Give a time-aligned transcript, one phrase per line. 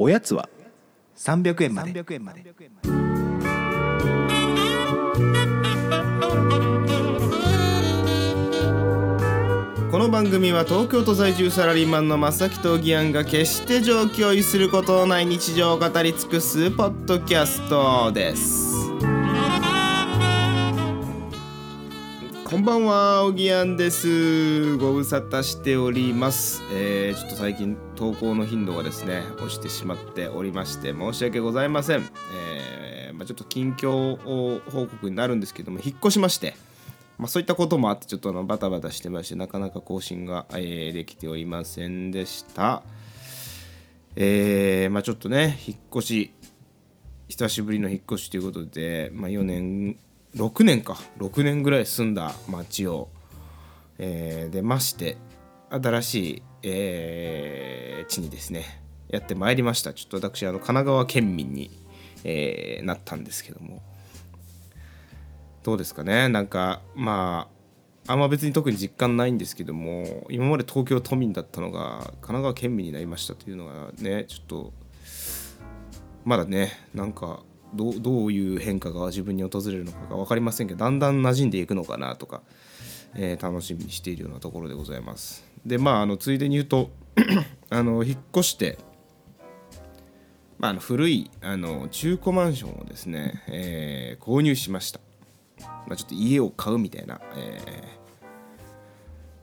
[0.00, 0.48] おやつは
[1.16, 1.90] ？300円まで。
[1.90, 2.44] 300円まで。
[9.90, 18.67] この番組は東京都在住サラリーマンの正木と義安が決して上気を逸することのない日常を語り尽くすポッドキャストです
[22.48, 24.78] こんばんはおぎやんです。
[24.78, 34.16] ご無沙汰しております、えー、ちょっと最近投稿の頻度がですね落ちてしまっておりまして申し訳ございません、えーまあ、ちょっと近況
[34.70, 36.56] 報告になるんですけども引っ越しまして
[37.18, 42.82] まあ、そういったこともあってちょっとあのバタバタしてましてなかなか更新が、えーできておりませんでした。
[44.16, 46.32] えーまあ、ちょっとね引っ越し
[47.28, 49.98] 久しぶりの引っ越しということで、まあ、4年
[50.36, 50.98] 6年か。
[51.18, 53.08] 6年ぐらい住んだ町を、
[53.98, 55.16] えー出まして
[55.70, 59.92] 新しい、えー地にですねやってまいりました。
[59.92, 61.70] ちょっと私あの神奈川県民に、
[62.24, 63.82] えーなったんですけども。
[65.64, 66.28] どうですかね？
[66.28, 67.48] なんかま
[68.06, 74.72] ああんま別に特に実感ないんですけども今まで東京都民だったのが神奈川県民になりましたというのがねちょっと
[76.24, 77.40] まだねなんか
[77.74, 82.42] どうどういう変化が自分に訪れるのかが分かりませんけどだんだん馴染んでいくのかなとか、
[83.14, 85.44] えー楽しみにしているようなところでございます。
[85.66, 86.90] でまああのついでに言うと
[87.70, 88.78] あの引っ越して
[90.58, 95.00] まあ、あの古いあの中古マンションをですね、えー購入しました。
[95.60, 97.98] まあ、ちょっと家を買うみたいな、えー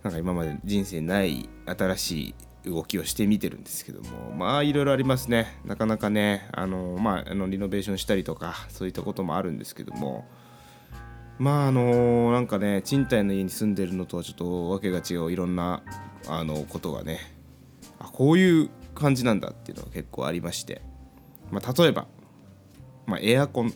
[0.04, 5.60] なんか今まで人生ない新しい動きをしてみてるんですけどもまあいろいろありますね。
[5.66, 10.26] なかなかねあのまああのリノベーションしたりとかそういったこともあるんですけども
[11.38, 15.84] まああのなんかね賃貸の家に住んでるのとはちょっとわけが違ういろんな
[16.28, 17.20] あのことがね
[18.00, 20.82] あこういう感じなんだっていうのが結構ありまして、
[21.52, 22.08] まあ、例えば、
[23.06, 23.74] まあ、エアコン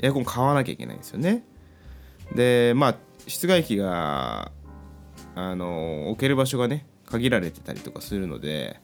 [0.00, 1.44] エアコン買わなきゃいけないんですよね。
[2.34, 4.52] でまあ室外機が
[5.34, 8.80] あの置ける場所がね限られてたりとかするので、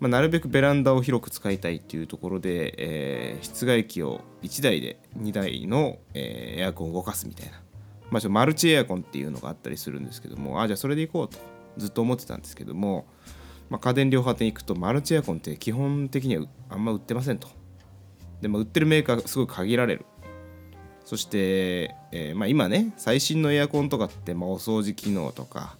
[0.00, 7.60] まあ、なるべくベランダを広く使いたいっていうところで、えー室外機を1台で2台の、えーエアコンを動かすみたいな、
[8.10, 11.52] まあ、ちょっとマルチエアコンっていうのがあったりするんですけどもあじゃあそれでいこうと。
[11.76, 13.06] ずっと思ってたんですけども、
[13.70, 17.48] まあ、家電量販店行くとマルチエアコンって基本的にはあんま売ってませんと。
[18.40, 20.06] で、まあ、売ってるメーカーがすごい限られる。
[21.04, 25.76] そして、えーまあ、今ね最新のエアコンとかって、まあ、お掃除機能とか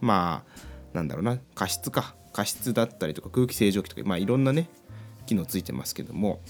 [0.00, 2.14] まあなんだろうな加湿か。
[2.32, 4.68] 加湿だったりとか空気清浄機とか、まあ、いろんなね
[5.26, 6.40] 機能ついてますけども、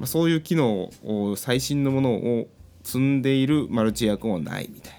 [0.00, 2.48] まあ、そういう機能を最新のものを
[2.82, 4.98] 積んでいるマルチエアコンはないみたいな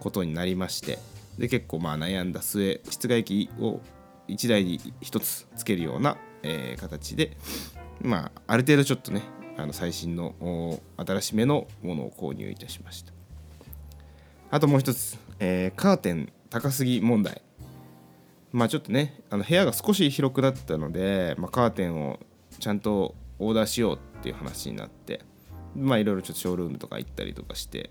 [0.00, 0.98] ことになりまして。
[1.38, 3.80] で結構まあ悩んだ末室外機を
[4.26, 7.36] 1台に1つつけるような、えー形で
[8.00, 9.22] まあある程度ちょっとね
[9.56, 13.12] あの最新の新しめのものを購入いたしました。
[14.50, 17.42] あともう一つ、えーカーテン高すぎ問題。
[18.52, 22.18] まあちょっとねあの部屋が少し広くなったので、まあ、カーテンを
[22.58, 25.20] ちゃんとオーダーしようっていう話になって
[25.76, 27.90] まあいろいろちょっとショールームとか行ったりとかして、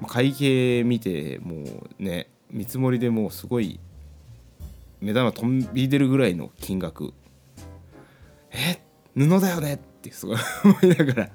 [0.00, 1.56] まあ会計見ても
[1.98, 3.78] うね見積もりでもうすごい
[5.00, 7.12] 目玉飛び出るぐらいの金額。
[8.50, 8.80] え？
[9.14, 9.74] 布だよね？
[9.74, 11.30] ってすごい思いながら。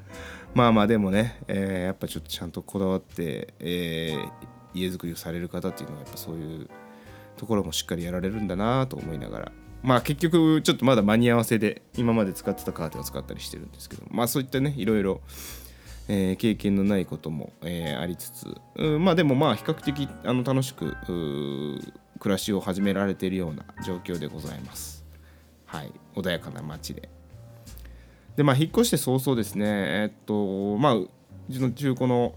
[0.55, 4.31] まあまあでもね、えーやっぱちょっとちゃんとこだわって、えー
[4.73, 6.69] 家づくりをされる方っていうのはやっぱそういう
[7.37, 9.51] ところもしっかりやられるんだなと思いながら。
[9.83, 14.03] まあ結局ちょっとまだ間に合わせで今まで使ってたカーテンを使ったりしてるんですけど。
[14.11, 15.21] まあそういったねいろいろ、
[16.07, 18.47] えー経験のないことも、えーありつつ。
[18.99, 20.95] まあでもまあ比較的あの楽しく
[22.19, 25.03] 暮らしを始められているような状況でございます。
[25.65, 27.09] はい、穏やかな街で。
[28.35, 29.65] でまあ引っ越して早々ですね。
[29.65, 31.09] えっとまあう
[31.51, 32.33] ちの中古の、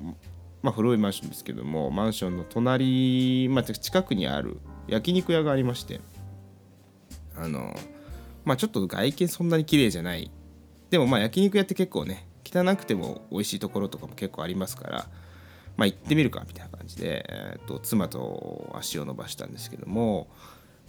[0.64, 4.56] まあ、古いマンションですけどもマンションの隣、まあ、近くにある
[4.88, 6.00] 焼肉屋がありまして
[7.36, 7.74] あの
[8.46, 10.30] まあちょっと外見そんなに綺麗じゃない。
[10.88, 15.06] でもまあ焼肉屋って結構ね汚くても美味しいところとかも結構ありますから
[15.76, 20.28] まあ行ってみるかみたいな感じで、えっと妻と足を伸ばしたんですけども、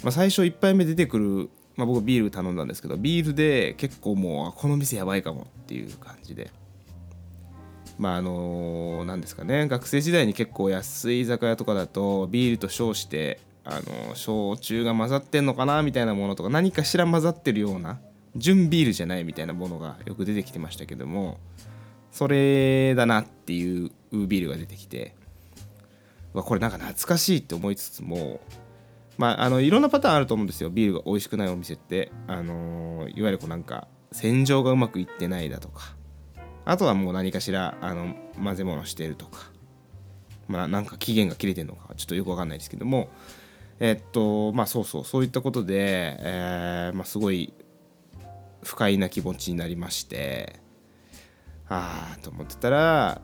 [0.03, 6.49] まあ、最初1杯目出てくる、まあ、僕ビール頼んだんですけどビールで結構もうこの店やばいかもっていう感じで。
[7.97, 9.67] まああの何ですかね。
[9.67, 17.99] 学生時代に結構安い居酒屋とかだとビールと称してあの焼酎が混ざってんのかなみたいなものとか何かしら混ざってるような
[18.35, 21.39] 純ビールじゃないみたいなものがよく出てきてましたけども
[22.11, 25.15] それだなっていうビールが出てきて
[26.33, 28.39] わこれなんか懐かしいって思いつつも
[29.17, 30.69] まああのいろんなパターンあると思うんですよ。
[30.69, 32.11] ビールが美味しくないお店って。
[32.27, 35.95] あのいわゆるこうなんか洗浄がうまくいってないだとか
[36.65, 39.55] あとはもう何かしらあの混ぜ物してるとか。
[40.47, 43.09] まあなんか期限が切れてるのかちょっとよくわかんないですけども。
[43.79, 47.53] えっとまあそうそうそういったことで、えーまあ、すごい
[48.63, 50.59] 不快な気持ちになりまして。
[51.67, 53.21] ああと思ってたら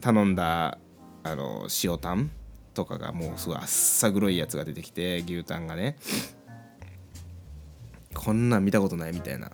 [0.00, 0.78] 頼んだ
[1.22, 2.30] あの塩タン
[2.72, 5.96] とかがもうすごいあっさ黒いやつが出てきて牛タンがね。
[8.14, 9.50] こんなん見たことないみたいな。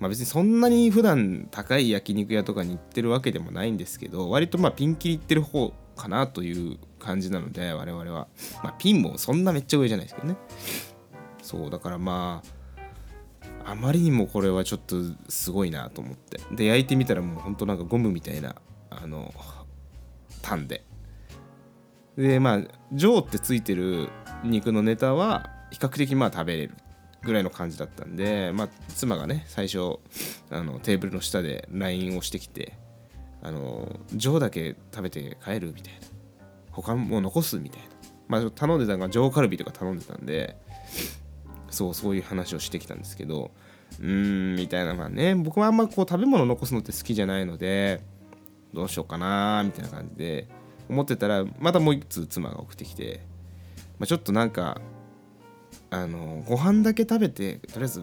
[0.00, 8.26] まあ別にそんなに普段高い焼肉屋とかに行ってるわけでもないんですけど割とまあピンキリ行ってる方かなという感じなので我々は。
[8.64, 10.36] まあピンもそんなめっちゃ上じゃないですけどね。
[11.42, 12.42] そうだからま
[13.66, 14.96] ああまりにもこれはちょっと
[15.28, 16.40] すごいなと思って。
[16.50, 18.56] で焼いてみたらもうほんとなんかゴムみたいな
[18.88, 19.34] あの
[20.40, 20.84] タンで。
[22.16, 22.60] でまあ
[22.92, 24.08] 上ってついてる
[24.44, 26.74] 肉のネタは比較的まあ食べれる。
[27.22, 29.98] ぐらいの感じだったんで、まあ、妻がね最初
[30.50, 32.78] あのテーブルの下で LINE をしてきて
[33.42, 36.00] 「あの上だけ食べて帰る?」みたいな
[36.72, 37.88] 他も残すみたいな、
[38.28, 40.56] まあ、頼んでたのが上カルビとか頼んでたんで
[41.70, 43.50] そうそういう話をしてきたんですけど
[43.98, 48.02] うーんみたいなまあね僕はあんまこう食べ物残すのって好きじゃないので
[48.72, 50.48] どうしようかなみたいな感じで
[50.88, 53.20] 思ってたらまたもう一通妻が送ってきて、
[53.98, 54.80] まあ、ちょっとなんか
[55.90, 58.02] あのご飯だけ食べてとりあえず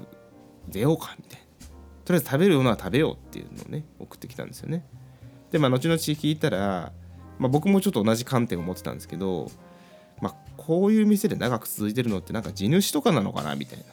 [0.68, 1.46] 出ようかみたいな。
[2.06, 4.86] とりあえず食べるようなは食べようっていうのをね送ってきたんですよね。
[5.52, 6.92] でまあ後々聞いたら、
[7.40, 9.50] まあ、僕もちょっと同じ観点を持ってたんですけど、
[10.22, 13.86] まあ、こういう店で長く続いてるのってなんか地主とかなのかなみたいな。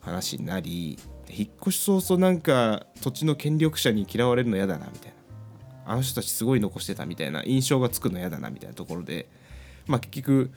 [0.00, 0.98] 話になり
[1.28, 5.92] 引っ越し早々なんか土地の権力者に嫌われるの嫌だなみたいな。
[5.92, 7.42] あの人たちすごい残してたみたいな。
[7.44, 9.28] 印象がつくの嫌だなみたいなところで。
[9.86, 10.50] まあ結局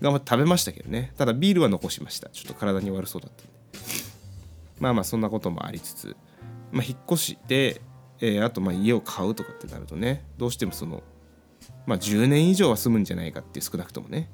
[0.00, 1.12] 頑張って食べましたけどね。
[1.16, 2.28] ただビールは残しました。
[2.30, 3.52] ちょっと体に悪そうだったんで。
[4.80, 6.16] まあまあそんなこともありつつ、
[6.72, 7.82] まあ、引っ越して、
[8.20, 11.02] えー、あとまあ家を買うとかってなるとねどうしてもその
[11.86, 14.30] まあ10年以上は住むんじゃないかって少なくともね。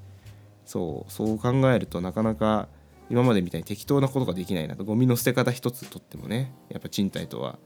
[0.65, 2.69] そうそう考えるとなかなか
[3.09, 4.85] 今までみたいに適当なことができないなと。
[4.85, 7.59] ゴミの捨て方一つとってもねやっぱ賃貸とは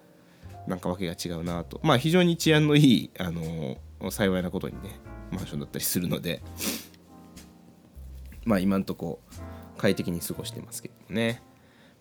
[0.66, 1.80] なんかわけが違うなと。
[1.82, 3.76] まあ非常に治安のいいあの
[4.10, 5.00] 幸いなことにね
[5.30, 6.42] マンションだったりするので。
[8.44, 9.20] まあ今んとこ
[9.78, 11.42] 快適に過ごしてますけどね。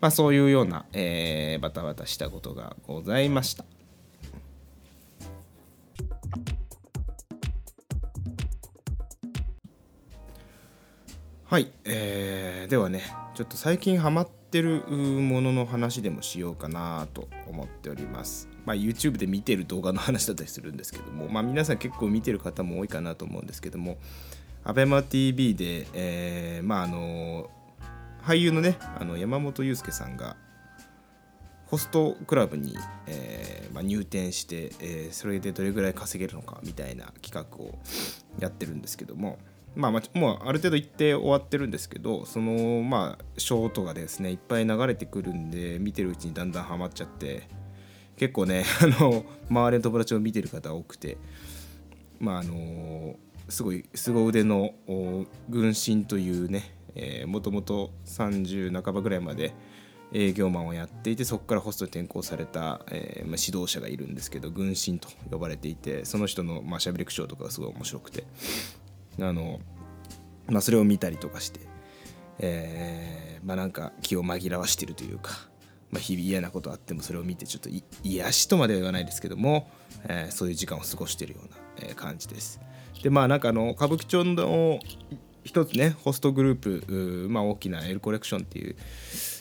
[0.00, 3.64] まあそういうような、えー、バタバタしたことがございました。
[11.44, 13.02] はい、えー、ではね
[13.34, 18.48] ちょっと最近ハマってるものの話でもしようかなと思っております。
[18.64, 23.98] まあ YouTube で見てる動画の話だったりするんですけどもまあ皆さん結構見てる方も多いかなと思うんですけども
[24.64, 27.50] ABEMATV で、えー、まああの
[28.22, 30.36] 俳優のねあの山本裕介さんが
[31.66, 32.74] ホストクラブに、
[33.06, 37.78] えーまあ、入店して、えー、それでどれぐらい稼げるのかみたいな企画を
[38.40, 39.38] やってるんですけども、
[39.76, 47.48] まあ、まあもうある程度行って終わってるんですけどそのまあショートがですねいっぱい流れてくるんで見てるうちにだんだんハマっちゃって
[48.16, 51.18] 結構ねあの周りの友達を見てる方多くて
[52.18, 53.14] まああの
[53.50, 54.74] すごい凄腕の
[55.48, 56.74] 軍神というね
[57.26, 59.52] もともと30半ばぐらいまで
[60.12, 68.24] 営業マンをやっていてそこからホストに転向された、えーまあ、指導者がいるんですけど軍神と呼ばれていてその人の、まあ、しゃべり口調とかがすごい面白くて
[69.20, 69.60] あの、
[70.48, 71.60] まあ、それを見たりとかして、
[72.40, 75.32] えー、まあなんか気を紛らわしているというか、
[75.90, 77.68] まあ、日々嫌なことあってもそれを見てちょっと
[78.02, 79.70] 癒しとまでは言わないですけども、
[80.08, 81.56] えー、そういう時間を過ごしているような、
[81.90, 82.60] え感じです。
[83.02, 84.80] でまあなんかあの歌舞伎町の
[85.44, 88.76] 一つねホストグループ、まあ、大きな L コレクションっていう、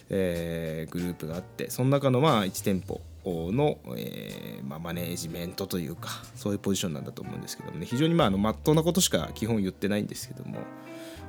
[0.10, 7.86] えー、グループがあってその中のまあ1店舗の、えーまあ、マネージメントというかそういうポジションなんだと思うんですけどもね。
[7.86, 10.66] 非常にまああの真っ当なことしか基本言ってないんですけども何て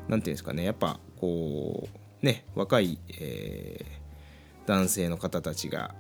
[0.09, 1.89] 言うんですかねやっぱこ
[2.23, 5.95] うね若い、えー、男性の方たちが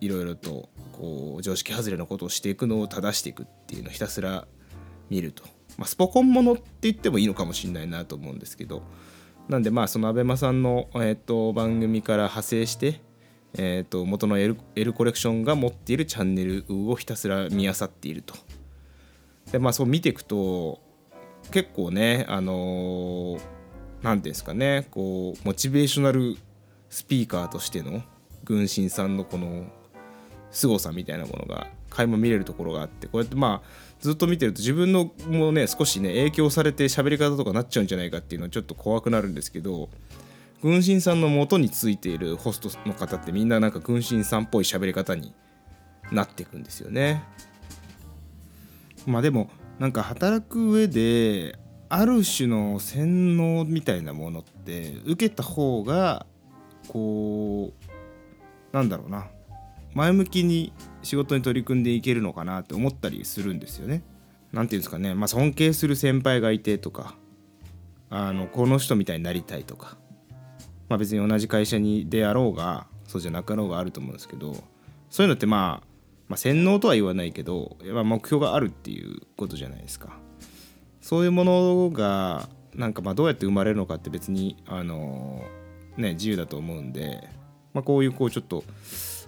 [0.00, 4.46] いろいろとこう常識外れのことをしていくのを正していくっていうのをひたすら
[5.12, 5.44] 見ると、
[5.76, 8.82] まあ、スポコンものって言ってもいいのかもしれないなと思うんですけど
[9.48, 13.02] なんでまあその ABEMA さんの、えー、と番組から派生して、
[13.54, 18.34] えー、と元の L, L コレクションが持っているチャンネルをひたすら見漁っていると。
[19.50, 20.80] でまあそう見ていくと
[21.50, 23.38] 結構ねあの
[24.02, 26.36] 何、ていうんですかねこうモチベーショナル
[26.88, 28.02] スピーカーとしての
[28.44, 29.66] 軍神さんのこの
[30.50, 33.68] 凄さみたいなものが垣間見れるところがあってこうやってまあ
[34.02, 39.88] ずっと見てると自分のもね少しね影響されて喋り方とかなっちゃうんじゃないかっていうのはちょっと怖くなるんですけど
[40.60, 45.32] 軍神さんの元についているホストの方ってみんななんか軍神さんっぽい喋り方に
[46.10, 47.22] なっていくんですよね。
[49.06, 51.56] まあでもなんか働く上で
[51.88, 56.26] ある種の洗脳みたいなものって受けた方が
[56.88, 59.28] こうなんだろうな
[59.94, 64.02] 前向きに仕事に取り組んでいけるのかなって思ったりするんですよね。
[64.52, 67.14] なんていうんですかね、まあ、尊敬する先輩がいてとか
[68.10, 69.96] あのこの人みたいになりたいとか、
[70.90, 74.54] まあ、別に同じ会社にであろうがそうじゃなかろうがあると思うんですけど
[75.08, 75.86] そういうのってまあ、
[76.28, 80.18] まあ、洗脳とは言わないけど、まあ、目標があるっていうことじゃないですか。
[81.00, 85.42] そういうものがなんかまあどうやって生まれるのかって別にあの
[85.96, 87.28] ね自由だと思うんで、
[87.74, 88.62] まあ、こういうこうちょっと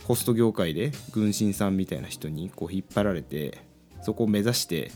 [0.05, 3.59] ホスト業界で軍神さんみたいな人にこう引っ張られて
[4.03, 4.93] そこを目指して、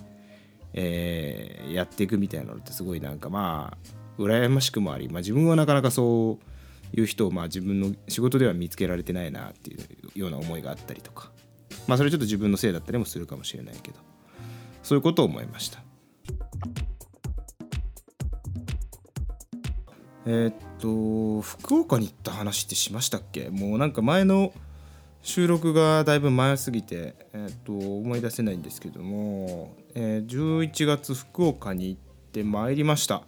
[0.74, 6.38] えー、やっていくみたいなのってすごいなんかまあ羨ましくもあり、まあ、自分はなかなかそ
[6.94, 11.30] ういう人をまあ自分の仕事では見つけられてないなっていうような思いがあったりとか
[11.86, 13.98] まあそれちょっと自分のせいだったりもするかもしれないけど
[14.82, 15.82] そういうことを思いました。
[20.26, 23.48] えー、っと福岡に行った話ってしましたっけ？
[23.48, 24.52] もうなんか前の
[25.28, 32.00] 収録がだいぶ前すぎて、えー、っと思い出せないんですけども、えー、11月福岡に行っ
[32.32, 33.24] てまいりました。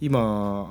[0.00, 0.18] 今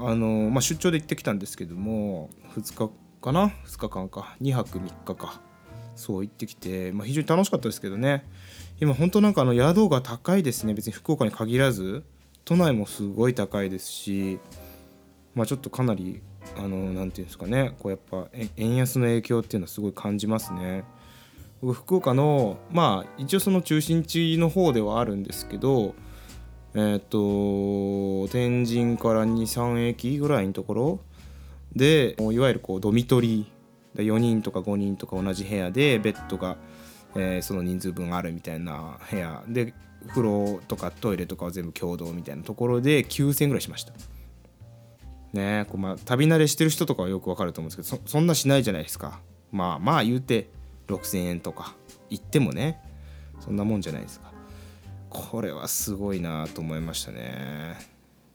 [0.01, 2.91] あの、まあ、出張で行ってきたんですけども2日
[3.21, 4.35] かな？2日間か。
[4.41, 5.39] 2泊3日か。
[5.95, 8.25] そう行ってきて、まあ、非常に楽しかったですけどね。
[8.81, 10.73] 今本当なんかあの宿が高いですね。
[10.73, 12.03] 別に福岡に限らず
[12.43, 14.39] 都内もすごい高いですし
[15.35, 16.21] まあ、ちょっとかなり
[16.57, 20.83] あのなんていうんですかねこうやっぱ円安の影響っていうのはすごい感じますね。
[21.61, 25.95] 福岡のまあ一応その中心地の方ではあるんですけど
[26.75, 30.99] えっ、と天神から23駅ぐらいのところ
[31.75, 36.57] でいわゆるこうドミトリー4人とか5人とか同じ部屋でベッドが、
[37.15, 39.73] えー、その人数分あるみたいな部屋で
[40.07, 43.93] 風呂とかトイレとかは全部共同みたいなところで9000円ぐらいしました。
[45.35, 49.19] ねこうまあ旅慣れしてる人とかはよくわかると思うんですけどそんなしないじゃないですか。
[49.51, 50.49] まあまあ言うて
[50.87, 51.75] 6,000円とか
[52.09, 52.81] 言ってもね
[53.39, 54.31] そんなもんじゃないですか。
[55.09, 57.75] これはすごいなと思いましたね。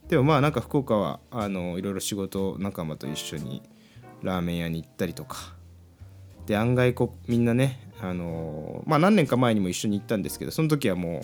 [0.08, 3.62] でもまあなんか福岡はあのいろいろ仕事仲間と一緒に
[4.22, 5.54] ラーメン屋に行ったりとか。
[6.46, 11.22] で案外こうみんなねあのまあ何年か前にも一緒に行ったんですけどその時はもう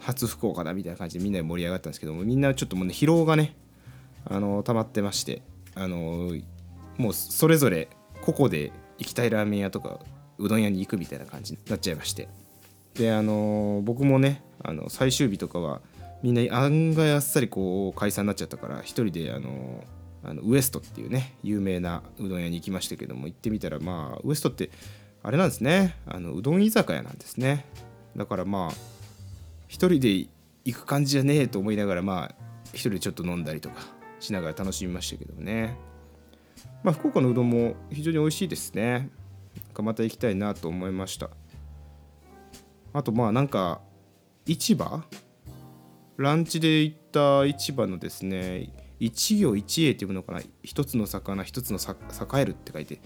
[0.00, 3.56] 初福岡だみたいな感じでみんなで盛り上がったんですけどもみんなちょっともうね疲労がね
[4.24, 5.42] あの溜まってまして
[5.74, 6.32] あの
[6.98, 7.88] もうそれぞれ
[8.22, 9.98] 個々で行きたいラーメン屋とか
[10.38, 12.28] うどん屋に行くみたいな感じになっちゃいまして。
[12.94, 15.80] であの僕もねあの最終日とかは
[16.22, 19.82] みんな案外あっさりこう解散になっちゃったから一人であの
[20.24, 24.70] あのウエストっていうね有名なうどん屋に行きましたけども行ってみたらまあウエストって
[25.22, 25.96] あれなんですね。
[26.06, 27.64] あのうどん居酒屋なんですね。
[28.16, 28.74] だからまあ
[29.68, 30.08] 一人で
[30.64, 32.34] 行く感じじゃねえと思いながらまあ
[32.72, 34.01] 一人でちょっと飲んだりとか。
[34.22, 35.76] しながら楽しみましたけどね。
[36.84, 39.10] まあ福岡のうどんも非常に美味しいですね。
[39.82, 41.30] また行きたいなと思いました。
[42.92, 43.80] あとまあなんか
[44.46, 45.02] 市場？
[46.18, 50.40] ランチで行った市場のですね一行一会っていうのかな。
[50.62, 53.00] 一つの魚一つの栄えるって書いて。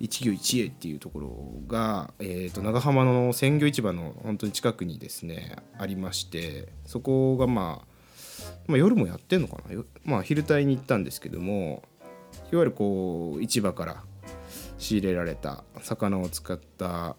[0.00, 6.72] 一行一会っていうところが、えー、と長浜の鮮魚市場の本当に近くにですねありまして。
[6.86, 7.91] そこがまあ
[8.66, 11.82] まあ、夜もやってんのかな、まあ、昼帯に行ったんですけども
[12.52, 14.02] いわゆるこう市場から
[14.78, 17.16] 仕入れられた魚を使った、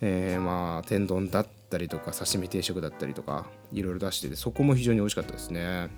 [0.00, 5.88] えー、まあ天丼だったりとか刺身定食だったりとかいろいろ出しててそこも非常に美味しかったですね。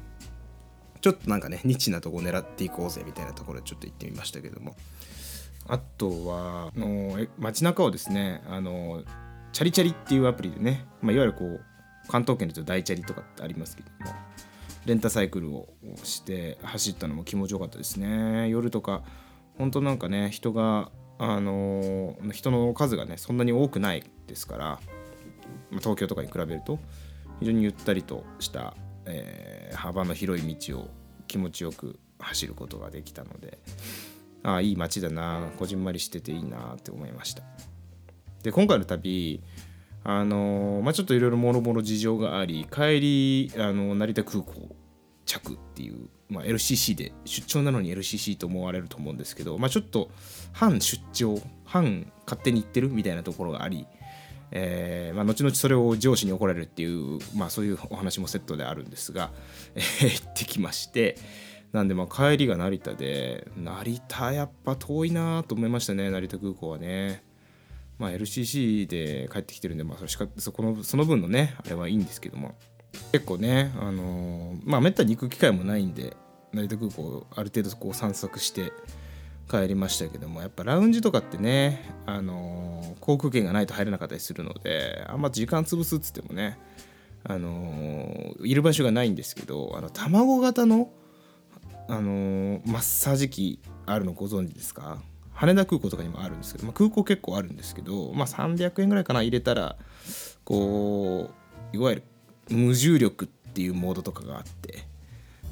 [1.01, 4.77] ちょっとなんかねニッチなとこ狙っていこうぜみたいなところでちょっと行ってみましたけども。
[5.69, 9.05] あとはあの街中をですねあの
[9.53, 11.65] チャリチャリっていうアプリでね、まあ、いわゆるこう
[12.09, 14.13] 関東圏で言うと大チャリとかってありますけども
[14.85, 15.69] レンタサイクルを
[16.03, 18.49] して走ったのも気持ちよかったですね。
[18.49, 19.03] 夜とか
[19.57, 24.81] 本当なんかね人があのー、人の数がねそんなに多くないですから、
[25.79, 26.81] 東京とかに比べると
[27.39, 30.91] 非常にゆったりとした、えー、幅の広い道を
[31.29, 33.59] 気持ちよく走ることができたので
[34.43, 37.45] ああいい街だなこじんまりしてていいなって思いました。
[38.43, 39.41] で今回の旅
[40.05, 44.75] あのまあ、ちょっといろいろもろもろ事情があり帰りあの成田空港
[45.25, 50.11] 着っていう、まあ、LCC で出張なのに LCC と思われると思うんですけど、まあ、ちょっと
[50.53, 53.87] 半出張半勝手に言ってるみたいなところがあり、
[54.51, 59.31] えーまあ、後々それを上司に怒られるっていう、まあ、そういうお話もセットであるんですが、
[59.77, 61.17] えー行ってきまして
[61.71, 67.23] なんでまあ帰りが成田で成田やっぱ遠いなと思いましたね成田空港はね。
[68.03, 72.57] まあ、LCC で帰ってきてるんで、まあ、そしかそこのその分のねあれはいいんですけども。
[73.13, 76.15] 結構ね、あのーまあめったに行く機会もないんで
[76.53, 78.73] 成田空港ある程度こう散策して
[79.51, 80.41] 帰りましたけども。
[80.43, 86.59] やっぱラウンジとかってね、あのー航空券がないと入れなかったりするのであんま時間潰すっつってもね、
[87.25, 90.91] あのーいる場所がないんですけどあの卵型の、
[91.89, 95.01] あのマッサージ機あるのご存知ですか？
[95.43, 99.75] 羽田空港とかにもあるんですけど、まあ、空港結構あるんですけど、まあ、300円ぐらいかな入れたら
[100.45, 101.31] こ
[101.73, 102.03] ういわゆる
[102.49, 104.85] 無重力っていうモードとかがあって、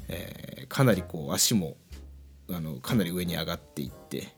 [0.07, 1.75] えーかなりこう足も
[2.49, 4.29] あのかなり上に上がっていって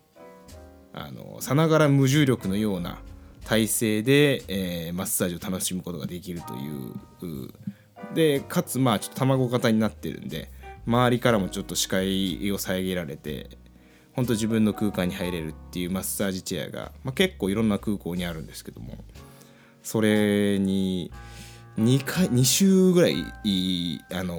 [0.92, 2.98] あのさながら無重力のような
[3.46, 7.54] 体勢で、えーマッサージを楽しむことができるというう
[8.16, 10.50] でかつまあちょっと卵型になってるんで
[10.88, 13.60] 周りからもちょっと視界を遮られて
[14.14, 18.98] 本当自分の空間に入れるっていうマッサージチェアが、まあ、結構いろんな空港にあるんですけども
[19.82, 21.12] それに
[21.78, 23.16] 2回2週ぐらい
[24.12, 24.38] あの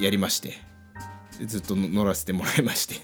[0.00, 0.54] やりまして
[1.44, 2.94] ずっと乗らせてもらいまして。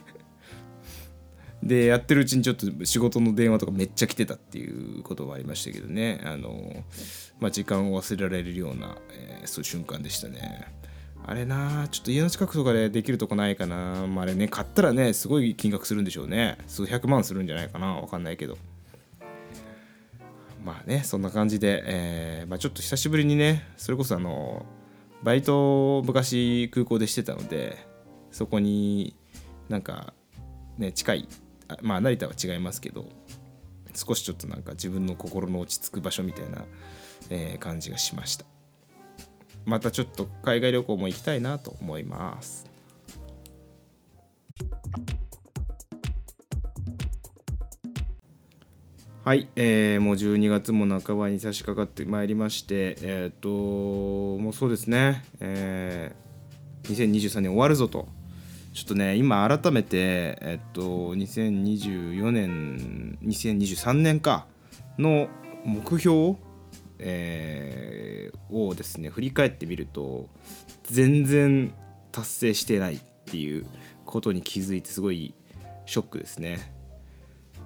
[1.60, 6.20] でやってるうちにちょっと仕事の電話とかめっちゃ来てたっていうこともありましたけどね。
[6.24, 6.84] あの、
[7.40, 10.72] まあ、時間を忘れられるような、えーそういう瞬間でしたね。
[11.30, 16.56] あれなちょっと家の近くとかでできるとこないかな、まあ、あれね買ったらねすごい金額するんでしょうね。
[16.66, 17.96] 数百万するんじゃないかな。
[17.96, 18.56] わかんないけど。
[20.64, 24.64] まあねそんな感じで、えーまあ、ちょっと久しぶりにねそれこそあの
[25.22, 27.76] バイトを昔空港でしてたので
[28.30, 29.14] そこに
[29.68, 30.14] なんか
[30.78, 31.28] ね近い
[31.82, 33.06] まあ成田は違いますけど
[33.94, 36.64] 少しちょっとなんか自分の心の落ち着く場所みたいな、
[37.28, 38.57] えー感じがしました。
[39.68, 42.66] またちょっと海外旅行も行きたいなと思います。
[49.24, 56.28] はい、えーもう12月も半ばに差し掛かってまいりましてえっ、ともうそうですね、えー
[56.90, 58.08] 2023年終わるぞと。
[58.72, 64.46] ちょっとね今改めてえっ、と2024年2023年か
[64.98, 65.28] の
[65.66, 66.36] 目標
[66.98, 70.26] えーをですね振り返ってみると
[70.84, 71.74] 全然
[72.12, 73.66] 達成してないっていう
[74.06, 75.34] ことに気づいてすごい
[75.84, 76.72] ショックですね。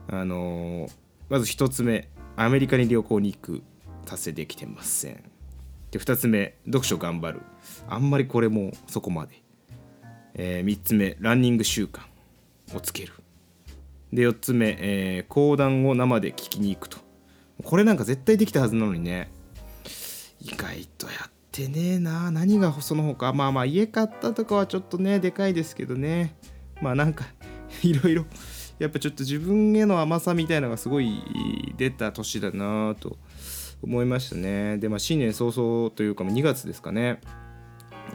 [0.09, 0.93] あのー
[1.29, 3.63] まず1つ目アメリカに旅行に行く
[4.05, 5.23] 達成できてません。
[5.91, 7.41] で2つ目読書頑張る。
[7.89, 9.43] あんまりこれもそこまで、
[10.35, 12.01] え3つ目ランニング習慣
[12.75, 13.13] をつける。
[14.13, 16.99] で4つ目、えー講談を生で聞きに行くと。
[17.65, 19.31] これなんか絶対できたはずなのにね。
[20.41, 22.31] 意外とやってねえな。
[22.31, 23.33] 何がその他。
[23.33, 26.35] まあまあ家買ったとかはちょっとねでかいですけどね。
[26.81, 27.27] まあなんか
[27.83, 28.27] いろいろ。
[28.79, 31.23] やっぱちょっと自分への甘さみたいのがすごい
[31.77, 33.17] 出た年だなと
[33.81, 34.79] 思いましたね。
[34.79, 37.21] でまあ新年早々というか2月ですかね。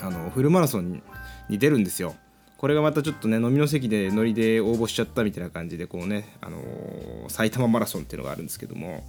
[0.01, 1.01] あのフルマラソン
[1.49, 2.15] に出るんですよ。
[2.57, 9.07] これがまたちょっとね飲みの席でノリで応募しちゃったみたいな感じでこうね、あのー埼玉マラソンっていうのがあるんですけども。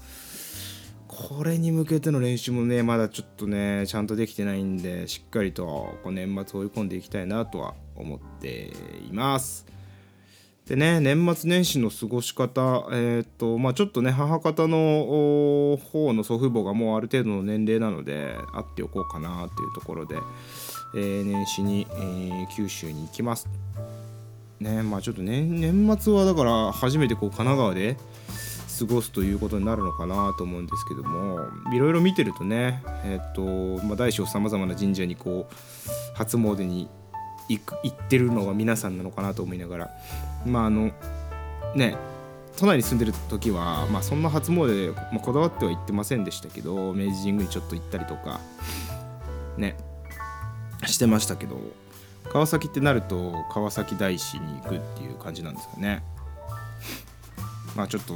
[1.18, 5.64] これに向けての練習もねまだちょっとねちゃんとできてないんでしっかりと
[6.04, 8.72] こう年末追い込んでいきたいなとは思って
[9.10, 9.66] います。
[10.66, 20.14] でね年末年始の過ごし方えっ、とまあちょっとね母方の方の祖父母がもうある程度の年齢なので会っておこうかなというところで、
[20.94, 23.48] えー年始に、えー九州に行きます。
[24.60, 27.96] ねまあちょっと年年末はだから初めてこう神奈川で
[28.78, 31.40] 過ごすということになるのかなと思うんですけども
[31.72, 33.42] いろいろ見てるとねえっ、と、
[33.84, 36.88] まあ、大小さまざまな神社にこう初詣に
[37.48, 39.90] 行く行ってるのが皆さんなのかなと思いながら
[40.46, 40.92] まああの
[41.74, 41.96] ね
[42.58, 48.40] 都内に住んでる時は、まあ、そんな初詣、まあ、こだわっては行ってませんでしたけど明治神宮にちょっと行ったりとか
[49.56, 49.76] ね
[50.86, 51.56] してましたけど
[52.32, 56.02] 川崎ってなると川崎大師に行くっていう感じなんですかね。
[57.74, 58.14] まあちょっと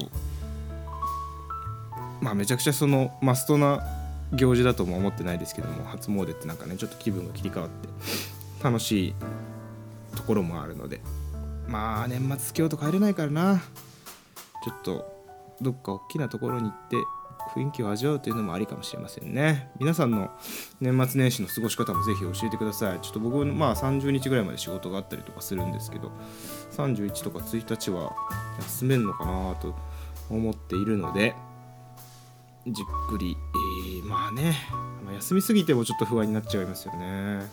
[2.22, 3.84] まあめちゃくちゃそのマストな
[4.32, 7.88] 行事だとも思ってないですけども初詣ってなんかねちょっと気分が切り替わって
[8.64, 9.14] 楽しい
[10.16, 11.00] ところもあるので
[11.68, 13.62] まあ年末京都帰れないからな。
[14.64, 15.12] ちょっと
[15.60, 16.96] どっか大きなところに行って
[17.54, 19.70] 雰囲気を味わうというのもありかもしれませんね。
[19.78, 20.30] 皆さんの
[20.80, 23.00] 年末年始の過ごし方もぜひ教えてください。
[23.00, 26.12] ちょっと僕まあ30日ぐらいまで仕事があったりとかするんですけど
[26.76, 28.14] 31とか1日は
[28.60, 29.74] 休めるのかなと
[30.30, 31.34] 思っているので
[32.66, 34.56] じっくり、えーまあね、
[35.04, 37.46] まあ、休みすぎてもちょっと不安になっちゃいますよね。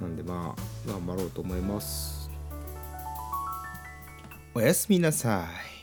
[0.00, 2.30] なんでまあ頑張ろうと思います。
[4.54, 5.77] おやすみなさい。